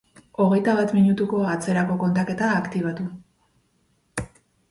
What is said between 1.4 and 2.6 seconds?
atzerako kontaketa